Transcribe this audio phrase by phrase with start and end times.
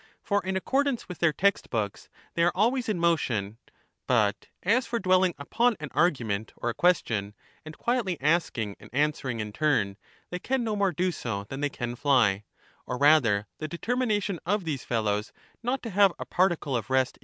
[0.23, 3.57] For, in accordance with their text books, they ^^^^'^^,^ 'J aigument are always in motion;
[4.07, 7.35] but as for dwelling upon an argument out of 180 or a question,
[7.65, 9.97] and quietly asking and answering in turn,
[10.31, 12.45] they ^hc hands can no more do so than they can fly;
[12.87, 16.75] or rather, the de lunatics and termination of these fellows not to have a particle
[16.75, 17.19] of rest ^anaUcs.